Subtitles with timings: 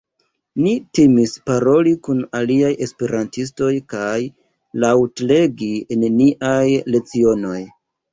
[0.59, 4.15] Ni timis paroli kun aliaj esperantistoj kaj
[4.85, 6.63] laŭt-legi en niaj
[6.97, 7.59] lecionoj.